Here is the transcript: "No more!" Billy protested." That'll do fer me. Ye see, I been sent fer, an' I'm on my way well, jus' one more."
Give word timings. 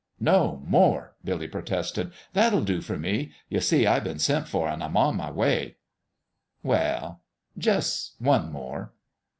"No 0.33 0.63
more!" 0.65 1.13
Billy 1.23 1.47
protested." 1.47 2.11
That'll 2.33 2.63
do 2.63 2.81
fer 2.81 2.97
me. 2.97 3.33
Ye 3.49 3.59
see, 3.59 3.85
I 3.85 3.99
been 3.99 4.17
sent 4.17 4.47
fer, 4.47 4.67
an' 4.67 4.81
I'm 4.81 4.97
on 4.97 5.15
my 5.15 5.29
way 5.29 5.75
well, 6.63 7.21
jus' 7.55 8.15
one 8.17 8.51
more." 8.51 8.93